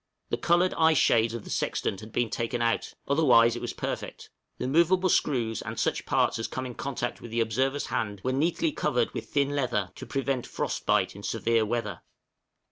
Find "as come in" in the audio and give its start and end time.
6.39-6.73